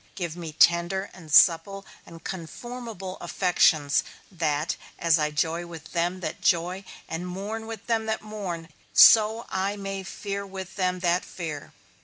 Give 0.15 0.35
me 0.35 0.51
tender 0.53 1.11
and 1.13 1.31
supple 1.31 1.85
and 2.07 2.23
conformable 2.23 3.17
affections, 3.21 4.03
that 4.31 4.75
as 4.97 5.19
I 5.19 5.29
joy 5.29 5.67
with 5.67 5.91
them 5.91 6.21
that 6.21 6.41
joy, 6.41 6.85
and 7.07 7.27
mourn 7.27 7.67
with 7.67 7.85
them 7.85 8.07
that 8.07 8.23
mourn, 8.23 8.69
so 8.93 9.45
I 9.49 9.75
may 9.75 10.01
fear 10.01 10.43
with 10.43 10.75
them 10.75 11.01
that 11.01 11.23
fear. 11.23 11.71